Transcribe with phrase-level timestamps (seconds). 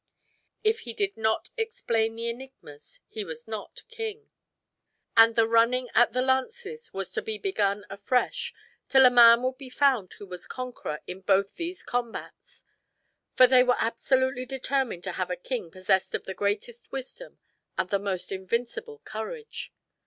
[0.63, 4.31] If he did not explain the enigmas he was not king;
[5.15, 8.51] and the running at the lances was to be begun afresh
[8.89, 12.63] till a man would be found who was conqueror in both these combats;
[13.35, 17.37] for they were absolutely determined to have a king possessed of the greatest wisdom
[17.77, 19.71] and the most invincible courage.